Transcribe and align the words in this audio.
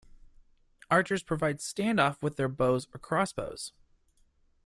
Archers 0.89 1.21
provide 1.21 1.59
standoff 1.59 2.23
with 2.23 2.35
their 2.35 2.47
bows 2.47 2.87
or 2.91 2.97
crossbows. 2.97 3.71